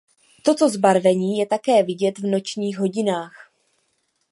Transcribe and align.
Toto 0.43 0.69
zbarvení 0.69 1.37
je 1.37 1.45
také 1.45 1.83
vidět 1.83 2.19
v 2.19 2.23
nočních 2.23 2.77
hodinách. 2.77 3.33